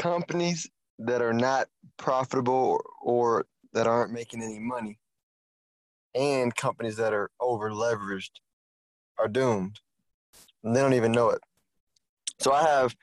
companies 0.00 0.68
that 0.98 1.20
are 1.20 1.32
not 1.32 1.68
profitable 1.96 2.54
or, 2.54 2.84
or, 3.02 3.46
that 3.72 3.86
aren't 3.86 4.12
making 4.12 4.42
any 4.42 4.58
money 4.58 4.98
and 6.14 6.56
companies 6.56 6.96
that 6.96 7.12
are 7.12 7.30
over 7.40 7.70
leveraged 7.70 8.30
are 9.16 9.28
doomed. 9.28 9.78
And 10.64 10.74
they 10.74 10.80
don't 10.80 10.94
even 10.94 11.12
know 11.12 11.30
it 11.30 11.40
so 12.40 12.52
i 12.52 12.62
have 12.62 12.94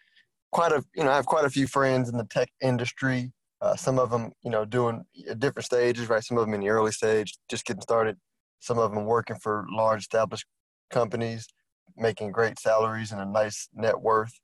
quite 0.52 0.72
a 0.72 0.84
you 0.96 1.04
know 1.04 1.12
i 1.12 1.16
have 1.16 1.26
quite 1.26 1.46
a 1.46 1.50
few 1.50 1.68
friends 1.68 2.10
in 2.10 2.18
the 2.18 2.26
tech 2.26 2.50
industry 2.62 3.32
uh, 3.62 3.76
some 3.76 3.98
of 3.98 4.12
them 4.12 4.32
you 4.44 4.52
know 4.52 4.66
doing 4.66 5.04
different 5.40 5.66
stages 5.66 6.10
right? 6.10 6.24
Some 6.24 6.38
of 6.38 6.46
them 6.46 6.54
in 6.54 6.62
the 6.62 6.70
early 6.70 6.92
stage 6.92 7.38
just 7.50 7.66
getting 7.66 7.82
started. 7.82 8.18
Some 8.60 8.78
of 8.78 8.94
them 8.94 9.06
working 9.06 9.38
for 9.38 9.66
large 9.72 10.02
established 10.02 10.46
companies 10.92 11.48
making 11.96 12.32
great 12.32 12.60
salaries 12.60 13.12
and 13.12 13.22
a 13.22 13.26
nice 13.26 13.68
net 13.74 14.00
worth. 14.00 14.40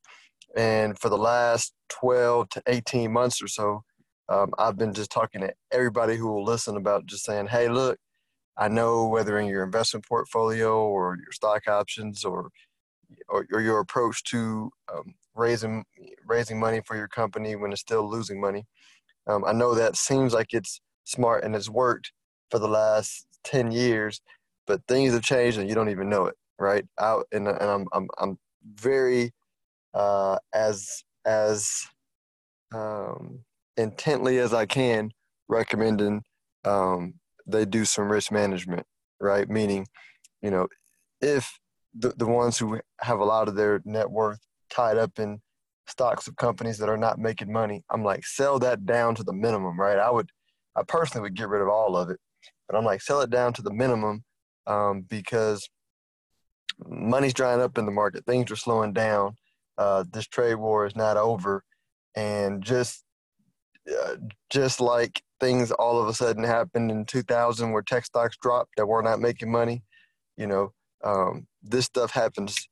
And 0.55 0.97
for 0.97 1.09
the 1.09 1.17
last 1.17 1.73
12 1.89 2.49
to 2.49 2.63
18 2.67 3.11
months 3.11 3.41
or 3.41 3.47
so 3.47 3.83
um, 4.29 4.51
i've 4.57 4.77
been 4.77 4.93
just 4.93 5.11
talking 5.11 5.41
to 5.41 5.53
everybody 5.71 6.15
who 6.15 6.27
will 6.27 6.43
listen 6.43 6.77
about 6.77 7.05
just 7.05 7.23
saying 7.23 7.47
hey 7.47 7.67
look 7.69 7.99
I 8.55 8.67
know 8.67 9.07
whether 9.07 9.39
in 9.39 9.47
your 9.47 9.63
investment 9.63 10.05
portfolio 10.07 10.79
or 10.79 11.17
your 11.17 11.31
stock 11.31 11.67
options 11.67 12.23
or 12.23 12.49
or, 13.29 13.45
your 13.49 13.79
approach 13.79 14.23
to 14.25 14.71
um, 14.93 15.13
raising 15.35 15.83
raising 16.25 16.59
money 16.59 16.81
for 16.85 16.95
your 16.95 17.07
company 17.07 17.55
when 17.55 17.71
it's 17.71 17.81
still 17.81 18.09
losing 18.09 18.39
money. 18.39 18.65
Um, 19.27 19.43
I 19.45 19.53
know 19.53 19.73
that 19.75 19.95
seems 19.95 20.33
like 20.33 20.53
it's 20.53 20.79
smart 21.03 21.43
and 21.43 21.55
it's 21.55 21.69
worked 21.69 22.11
for 22.51 22.59
the 22.59 22.67
last 22.67 23.25
ten 23.43 23.71
years, 23.71 24.21
but 24.67 24.81
things 24.87 25.13
have 25.13 25.23
changed 25.23 25.57
and 25.57 25.69
you 25.69 25.75
don't 25.75 25.89
even 25.89 26.09
know 26.09 26.25
it, 26.25 26.35
right? 26.59 26.85
Out 26.99 27.25
and, 27.31 27.47
and 27.47 27.61
I'm 27.61 27.87
I'm 27.93 28.07
I'm 28.19 28.37
very 28.75 29.33
uh, 29.93 30.37
as 30.53 31.03
as 31.25 31.87
um, 32.73 33.39
intently 33.77 34.39
as 34.39 34.53
I 34.53 34.65
can 34.65 35.11
recommending 35.47 36.23
um, 36.65 37.15
they 37.45 37.65
do 37.65 37.85
some 37.85 38.11
risk 38.11 38.31
management, 38.31 38.85
right? 39.19 39.49
Meaning, 39.49 39.87
you 40.41 40.51
know, 40.51 40.67
if 41.21 41.59
the, 41.97 42.09
the 42.17 42.25
ones 42.25 42.57
who 42.57 42.79
have 43.01 43.19
a 43.19 43.25
lot 43.25 43.47
of 43.47 43.55
their 43.55 43.81
net 43.85 44.09
worth 44.09 44.39
tied 44.69 44.97
up 44.97 45.19
in 45.19 45.39
stocks 45.87 46.27
of 46.27 46.35
companies 46.37 46.77
that 46.77 46.89
are 46.89 46.97
not 46.97 47.19
making 47.19 47.51
money, 47.51 47.83
I'm 47.89 48.03
like, 48.03 48.25
sell 48.25 48.59
that 48.59 48.85
down 48.85 49.15
to 49.15 49.23
the 49.23 49.33
minimum, 49.33 49.79
right? 49.79 49.99
I 49.99 50.09
would, 50.09 50.29
I 50.75 50.83
personally 50.87 51.23
would 51.23 51.35
get 51.35 51.49
rid 51.49 51.61
of 51.61 51.69
all 51.69 51.95
of 51.95 52.09
it, 52.09 52.19
but 52.67 52.77
I'm 52.77 52.85
like, 52.85 53.01
sell 53.01 53.21
it 53.21 53.29
down 53.29 53.53
to 53.53 53.61
the 53.61 53.73
minimum 53.73 54.23
um, 54.65 55.01
because 55.01 55.69
money's 56.87 57.33
drying 57.33 57.61
up 57.61 57.77
in 57.77 57.85
the 57.85 57.91
market. 57.91 58.25
Things 58.25 58.49
are 58.51 58.55
slowing 58.55 58.93
down. 58.93 59.35
Uh, 59.77 60.03
this 60.11 60.27
trade 60.27 60.55
war 60.55 60.85
is 60.85 60.95
not 60.95 61.17
over. 61.17 61.63
And 62.15 62.63
just, 62.63 63.03
uh, 63.89 64.15
just 64.49 64.79
like 64.79 65.21
things 65.39 65.71
all 65.71 66.01
of 66.01 66.07
a 66.07 66.13
sudden 66.13 66.43
happened 66.43 66.91
in 66.91 67.05
2000 67.05 67.71
where 67.71 67.81
tech 67.81 68.05
stocks 68.05 68.37
dropped 68.41 68.71
that 68.77 68.85
were 68.85 69.01
not 69.01 69.19
making 69.19 69.51
money. 69.51 69.83
You 70.37 70.47
know, 70.47 70.73
um, 71.03 71.47
this 71.61 71.85
stuff 71.85 72.11
happens 72.11 72.67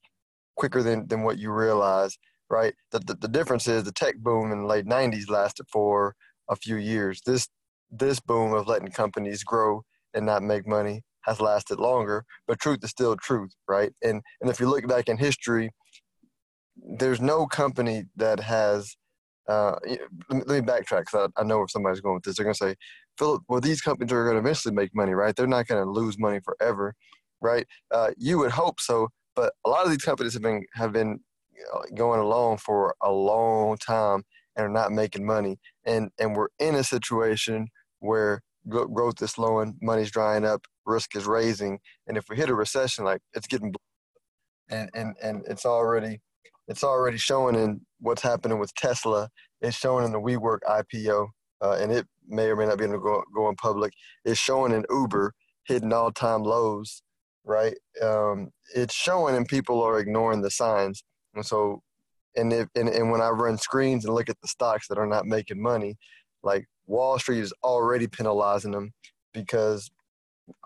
quicker 0.56 0.84
than, 0.84 1.08
than 1.08 1.24
what 1.24 1.40
you 1.40 1.52
realize, 1.52 2.18
right? 2.50 2.74
The, 2.92 3.00
the, 3.00 3.16
the 3.16 3.28
difference 3.28 3.68
is 3.68 3.84
the 3.84 3.92
tech 3.92 4.18
boom 4.18 4.52
in 4.52 4.62
the 4.62 4.68
late 4.68 4.86
90s 4.86 5.30
lasted 5.30 5.66
for 5.72 6.16
a 6.50 6.56
few 6.56 6.75
years. 6.75 7.22
This 7.25 7.47
this 7.94 8.22
boom 8.22 8.53
of 8.53 8.68
letting 8.68 8.90
companies 8.92 9.44
grow 9.44 9.84
and 10.14 10.25
not 10.25 10.44
make 10.44 10.66
money 10.66 11.02
has 11.24 11.42
lasted 11.42 11.80
longer, 11.80 12.24
but 12.47 12.59
truth 12.59 12.80
is 12.84 12.90
still 12.90 13.16
truth, 13.18 13.52
right? 13.68 13.92
And 14.02 14.22
and 14.40 14.50
if 14.50 14.59
you 14.59 14.68
look 14.68 14.88
back 14.88 15.09
in 15.09 15.18
history, 15.18 15.72
there's 16.98 17.22
no 17.22 17.46
company 17.48 18.06
that 18.16 18.40
has 18.40 18.96
uh, 19.50 19.75
let 20.30 20.48
me 20.48 20.62
backtrack 20.62 21.06
because 21.06 21.30
I, 21.36 21.42
I, 21.42 21.44
know 21.44 21.58
where 21.58 21.68
somebody's 21.68 22.00
going 22.00 22.16
with 22.16 22.24
this. 22.24 22.38
They're 22.38 22.46
going 22.46 22.53
to 22.53 22.69
say, 22.69 22.75
Philip, 23.18 23.42
well, 23.50 23.59
these 23.59 23.81
companies 23.81 24.13
are 24.13 24.24
going 24.24 24.36
to 24.36 24.40
eventually 24.40 24.74
make 24.74 24.96
money, 24.96 25.13
right? 25.13 25.36
They're 25.36 25.48
not 25.48 25.68
going 25.68 25.84
to 25.84 25.90
lose 25.90 26.18
money 26.19 26.40
forever, 26.44 26.94
right? 27.41 27.66
Uh, 27.91 28.12
you 28.18 28.38
would 28.38 28.52
hope 28.52 28.79
so, 28.79 29.09
but 29.35 29.53
a 29.66 29.69
lot 29.69 29.85
of 29.85 29.91
these 29.91 30.03
companies 30.03 30.34
have 30.34 30.41
been 30.41 30.66
have 30.74 30.94
been 30.94 31.19
going 31.96 32.19
along 32.19 32.57
for 32.57 32.96
a 33.02 33.12
long 33.12 33.78
time 33.78 34.24
and 34.56 34.66
are 34.66 34.69
not 34.69 34.91
making 34.91 35.25
money, 35.25 35.57
and 35.85 36.09
and 36.19 36.35
we're 36.35 36.50
in 36.59 36.75
a 36.75 36.84
situation 36.84 37.68
where 38.00 38.41
growth 38.68 39.22
is 39.22 39.31
slowing, 39.31 39.78
money's 39.81 40.12
drying 40.12 40.46
up, 40.46 40.66
risk 40.85 41.16
is 41.16 41.25
raising, 41.25 41.80
and 42.07 42.18
if 42.18 42.25
we 42.30 42.35
hit 42.35 42.50
a 42.50 42.56
recession, 42.56 43.03
like 43.06 43.22
it's 43.34 43.47
getting, 43.47 43.74
and 44.69 44.90
and 44.94 45.16
and 45.22 45.44
it's 45.47 45.66
already 45.66 46.19
it's 46.68 46.84
already 46.84 47.18
showing 47.18 47.56
in 47.56 47.81
what's 48.00 48.22
happening 48.22 48.59
with 48.59 48.74
Tesla. 48.75 49.30
It's 49.62 49.78
showing 49.78 50.06
in 50.06 50.12
the 50.12 50.19
WeWork 50.19 50.59
IPO, 50.68 51.28
uh, 51.62 51.78
and 51.80 51.91
it 51.91 52.07
may 52.28 52.47
or 52.47 52.56
may 52.56 52.66
not 52.66 52.78
be 52.78 52.85
able 52.85 52.96
to 52.96 53.00
go, 53.00 53.24
go 53.35 53.50
in 53.50 53.56
public. 53.56 53.94
It's 54.25 54.40
showing 54.40 54.72
in 54.72 54.85
Uber 54.90 55.34
hitting 55.66 55.94
all 55.94 56.12
time 56.12 56.44
lows, 56.44 57.01
right? 57.44 57.75
Um, 58.02 58.52
it's 58.75 58.94
showing, 58.94 59.35
and 59.35 59.47
people 59.47 59.81
are 59.81 60.00
ignoring 60.00 60.41
the 60.41 60.52
signs. 60.52 61.03
And 61.34 61.46
so, 61.46 61.81
and, 62.35 62.52
if, 62.53 62.68
and, 62.75 62.90
and 62.90 63.12
when 63.12 63.22
I 63.22 63.29
run 63.29 63.57
screens 63.57 64.06
and 64.06 64.13
look 64.13 64.29
at 64.29 64.40
the 64.41 64.47
stocks 64.47 64.88
that 64.88 64.97
are 64.97 65.07
not 65.07 65.25
making 65.25 65.62
money, 65.62 65.97
like 66.44 66.66
Wall 66.88 67.18
Street 67.19 67.40
is 67.40 67.53
already 67.63 68.07
penalizing 68.07 68.72
them 68.72 68.94
because 69.34 69.90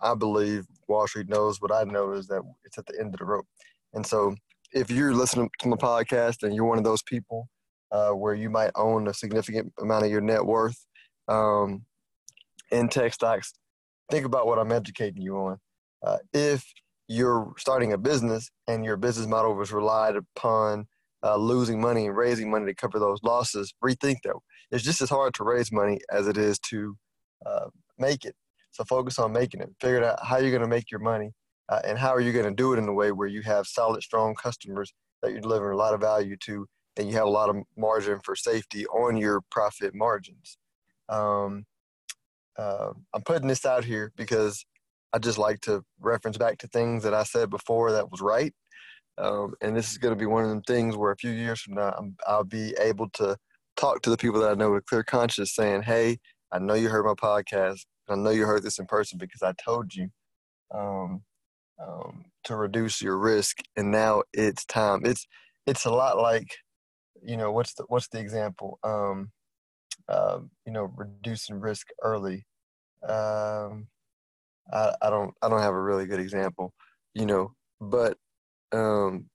I 0.01 0.15
believe 0.15 0.65
Wall 0.87 1.07
Street 1.07 1.29
knows 1.29 1.61
what 1.61 1.71
I 1.71 1.83
know 1.83 2.13
is 2.13 2.27
that 2.27 2.41
it's 2.63 2.77
at 2.77 2.85
the 2.85 2.99
end 2.99 3.13
of 3.13 3.19
the 3.19 3.25
rope. 3.25 3.45
And 3.93 4.05
so 4.05 4.35
if 4.73 4.91
you're 4.91 5.13
listening 5.13 5.49
to 5.59 5.67
my 5.67 5.77
podcast 5.77 6.43
and 6.43 6.53
you're 6.53 6.65
one 6.65 6.77
of 6.77 6.83
those 6.83 7.03
people 7.03 7.47
uh, 7.91 8.09
where 8.09 8.33
you 8.33 8.49
might 8.49 8.71
own 8.75 9.07
a 9.07 9.13
significant 9.13 9.71
amount 9.79 10.05
of 10.05 10.11
your 10.11 10.21
net 10.21 10.45
worth 10.45 10.85
um, 11.27 11.85
in 12.71 12.89
tech 12.89 13.13
stocks, 13.13 13.53
think 14.09 14.25
about 14.25 14.47
what 14.47 14.59
I'm 14.59 14.71
educating 14.71 15.21
you 15.21 15.37
on. 15.37 15.57
Uh, 16.05 16.17
if 16.33 16.71
you're 17.07 17.53
starting 17.57 17.93
a 17.93 17.97
business 17.97 18.49
and 18.67 18.85
your 18.85 18.97
business 18.97 19.27
model 19.27 19.55
was 19.55 19.71
relied 19.71 20.15
upon 20.15 20.87
uh, 21.23 21.35
losing 21.35 21.81
money 21.81 22.05
and 22.05 22.15
raising 22.15 22.51
money 22.51 22.65
to 22.67 22.75
cover 22.75 22.99
those 22.99 23.19
losses, 23.23 23.73
rethink 23.83 24.17
that. 24.23 24.35
It's 24.71 24.83
just 24.83 25.01
as 25.01 25.09
hard 25.09 25.33
to 25.35 25.43
raise 25.43 25.71
money 25.71 25.99
as 26.11 26.27
it 26.27 26.37
is 26.37 26.59
to 26.69 26.95
uh, 27.45 27.67
make 27.97 28.25
it. 28.25 28.35
So 28.71 28.83
focus 28.83 29.17
on 29.17 29.31
making 29.31 29.61
it. 29.61 29.69
Figure 29.81 30.03
out 30.03 30.19
how 30.23 30.37
you're 30.37 30.51
going 30.51 30.61
to 30.61 30.67
make 30.67 30.91
your 30.91 30.99
money 30.99 31.31
uh, 31.69 31.79
and 31.83 31.97
how 31.97 32.13
are 32.13 32.21
you 32.21 32.31
going 32.31 32.45
to 32.45 32.53
do 32.53 32.73
it 32.73 32.77
in 32.77 32.87
a 32.87 32.93
way 32.93 33.11
where 33.11 33.27
you 33.27 33.41
have 33.41 33.65
solid, 33.65 34.03
strong 34.03 34.35
customers 34.35 34.93
that 35.21 35.31
you're 35.31 35.41
delivering 35.41 35.73
a 35.73 35.77
lot 35.77 35.93
of 35.93 36.01
value 36.01 36.35
to, 36.41 36.67
and 36.97 37.07
you 37.07 37.15
have 37.15 37.25
a 37.25 37.29
lot 37.29 37.49
of 37.49 37.55
margin 37.77 38.19
for 38.23 38.35
safety 38.35 38.85
on 38.87 39.17
your 39.17 39.41
profit 39.49 39.95
margins. 39.95 40.57
Um, 41.09 41.65
uh, 42.57 42.91
I'm 43.13 43.21
putting 43.23 43.47
this 43.47 43.65
out 43.65 43.83
here 43.83 44.11
because 44.15 44.65
I 45.15 45.19
just 45.19 45.37
like 45.37 45.61
to 45.61 45.81
reference 46.01 46.37
back 46.37 46.57
to 46.59 46.67
things 46.67 47.03
that 47.03 47.13
I 47.13 47.23
said 47.23 47.49
before 47.49 47.93
that 47.93 48.11
was 48.11 48.19
right. 48.19 48.53
Um, 49.17 49.53
and 49.61 49.75
this 49.75 49.91
is 49.91 49.97
going 49.97 50.13
to 50.13 50.19
be 50.19 50.25
one 50.25 50.43
of 50.43 50.49
them 50.49 50.61
things 50.63 50.97
where 50.97 51.13
a 51.13 51.17
few 51.17 51.31
years 51.31 51.61
from 51.61 51.75
now, 51.75 51.97
i 52.27 52.35
will 52.35 52.43
be 52.43 52.75
able 52.77 53.09
to 53.11 53.37
talk 53.77 54.01
to 54.01 54.09
the 54.09 54.17
people 54.17 54.41
that 54.41 54.51
I 54.51 54.55
know 54.55 54.71
with 54.71 54.83
a 54.83 54.85
clear 54.85 55.03
conscience 55.03 55.55
saying, 55.55 55.83
Hey, 55.83 56.17
I 56.51 56.59
know 56.59 56.73
you 56.73 56.89
heard 56.89 57.05
my 57.05 57.13
podcast. 57.13 57.85
I 58.09 58.15
know 58.15 58.31
you 58.31 58.45
heard 58.45 58.63
this 58.63 58.77
in 58.77 58.87
person 58.87 59.17
because 59.17 59.41
I 59.41 59.53
told 59.63 59.95
you. 59.95 60.09
Um, 60.73 61.21
um, 61.81 62.25
to 62.45 62.55
reduce 62.55 63.01
your 63.01 63.17
risk. 63.17 63.59
And 63.75 63.91
now 63.91 64.23
it's 64.33 64.65
time. 64.65 65.01
It's 65.05 65.27
it's 65.65 65.85
a 65.85 65.91
lot 65.91 66.17
like, 66.17 66.47
you 67.23 67.37
know, 67.37 67.51
what's 67.51 67.73
the 67.73 67.85
what's 67.87 68.07
the 68.09 68.19
example? 68.19 68.79
Um, 68.83 69.31
uh, 70.07 70.39
you 70.65 70.71
know, 70.71 70.91
reducing 70.95 71.59
risk 71.59 71.87
early. 72.03 72.45
Um, 73.07 73.87
I, 74.71 74.93
I 75.01 75.09
don't 75.09 75.33
I 75.41 75.49
don't 75.49 75.61
have 75.61 75.73
a 75.73 75.81
really 75.81 76.05
good 76.05 76.19
example, 76.19 76.73
you 77.13 77.25
know, 77.25 77.53
but 77.79 78.17
um, 78.71 79.25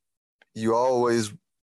you 0.54 0.74
always 0.74 1.32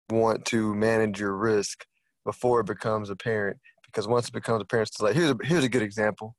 want 0.09 0.45
to 0.45 0.73
manage 0.75 1.19
your 1.19 1.35
risk 1.35 1.85
before 2.25 2.61
it 2.61 2.65
becomes 2.65 3.09
apparent 3.09 3.57
because 3.85 4.07
once 4.07 4.27
it 4.27 4.33
becomes 4.33 4.61
apparent, 4.61 4.89
it's 4.89 5.01
like 5.01 5.15
here's 5.15 5.31
a, 5.31 5.37
here's 5.43 5.63
a 5.63 5.69
good 5.69 5.81
example. 5.81 6.35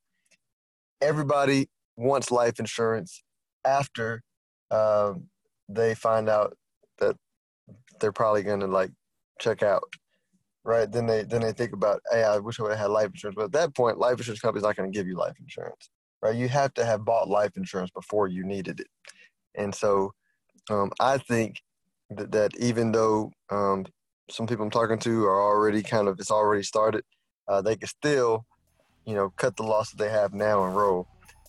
Everybody 1.00 1.69
wants 1.97 2.31
life 2.31 2.59
insurance 2.59 3.23
after 3.65 4.23
um, 4.70 5.25
they 5.69 5.94
find 5.94 6.29
out 6.29 6.56
that 6.99 7.17
they're 8.00 8.12
probably 8.12 8.43
going 8.43 8.61
to 8.61 8.67
like 8.67 8.91
check 9.41 9.62
out 9.62 9.82
right? 10.65 10.91
Then 10.91 11.06
they 11.06 11.25
then 11.25 11.41
they 11.41 11.53
think 11.53 11.73
about 11.73 12.00
hey 12.11 12.23
i 12.23 12.38
wish 12.38 12.61
i 12.61 12.62
would 12.62 12.70
have 12.70 12.79
had 12.79 12.91
life 12.91 13.06
insurance. 13.06 13.37
But 13.37 13.47
at 13.47 13.53
that 13.53 13.75
point 13.75 13.99
life 13.99 14.19
insurance 14.19 14.41
company's 14.41 14.62
not 14.62 14.76
going 14.76 14.91
to 14.91 14.97
give 14.97 15.06
you 15.06 15.17
life 15.17 15.35
insurance 15.41 15.91
right 16.22 16.36
you 16.36 16.48
have 16.48 16.72
to 16.74 16.84
have 16.84 17.04
bought 17.04 17.28
life 17.28 17.56
insurance 17.56 17.90
before 17.90 18.28
you 18.28 18.44
needed 18.44 18.80
it 18.80 18.86
and 19.54 19.74
so 19.74 20.12
um, 20.70 20.90
i 21.00 21.19
think 21.19 21.60
that, 22.10 22.32
that 22.32 22.50
even 22.58 22.92
though 22.92 23.30
um, 23.50 23.84
some 24.30 24.46
people 24.46 24.64
i'm 24.64 24.70
talking 24.70 24.98
to 24.98 25.24
are 25.24 25.40
already 25.40 25.82
kind 25.82 26.08
of 26.08 26.19
it's 26.19 26.30
already 26.30 26.62
started 26.62 27.02
uh, 27.48 27.60
they 27.60 27.76
can 27.76 27.88
still 27.88 28.44
you 29.04 29.14
know 29.14 29.30
cut 29.36 29.56
the 29.56 29.62
loss 29.62 29.90
that 29.90 29.98
they 29.98 30.10
have 30.10 30.32
now 30.32 30.64
and 30.64 30.76
roll 30.76 31.06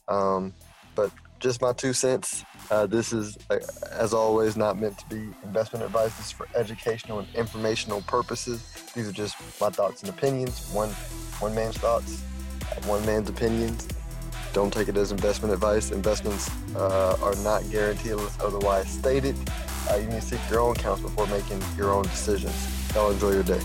um, 0.08 0.54
but 0.96 1.12
just 1.44 1.62
my 1.62 1.74
two 1.74 1.92
cents. 1.94 2.46
Uh, 2.72 2.88
this 2.88 3.12
is, 3.12 3.38
uh, 3.50 3.58
as 3.92 4.14
always, 4.14 4.56
not 4.56 4.80
meant 4.80 4.98
to 4.98 5.06
be 5.10 5.30
investment 5.44 5.84
advice. 5.84 6.16
This 6.16 6.28
is 6.28 6.32
for 6.32 6.48
educational 6.56 7.20
and 7.20 7.28
informational 7.36 8.02
purposes. 8.04 8.64
These 8.96 9.10
are 9.10 9.12
just 9.12 9.36
my 9.60 9.70
thoughts 9.70 10.02
and 10.02 10.10
opinions. 10.10 10.70
One, 10.72 10.90
one 11.40 11.54
man's 11.54 11.78
thoughts, 11.78 12.22
one 12.86 13.06
man's 13.06 13.30
opinions. 13.30 13.88
Don't 14.54 14.72
take 14.72 14.88
it 14.88 14.96
as 14.98 15.12
investment 15.12 15.52
advice. 15.52 15.92
Investments 15.92 16.50
uh, 16.76 17.18
are 17.22 17.36
not 17.38 17.70
guaranteed 17.72 18.12
unless 18.12 18.40
otherwise 18.40 18.88
stated. 18.88 19.36
Uh, 19.90 19.96
you 19.96 20.06
need 20.06 20.22
to 20.22 20.28
seek 20.28 20.40
your 20.50 20.60
own 20.60 20.76
counsel 20.76 21.10
before 21.10 21.26
making 21.28 21.60
your 21.76 21.92
own 21.92 22.04
decisions. 22.04 22.54
Y'all 22.94 23.12
enjoy 23.12 23.32
your 23.32 23.44
day. 23.44 23.60